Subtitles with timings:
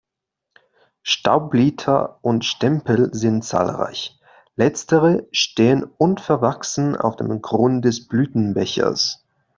[1.03, 4.19] Staubblätter und Stempel sind zahlreich,
[4.55, 9.23] letztere stehen unverwachsen auf dem Grund des Blütenbechers.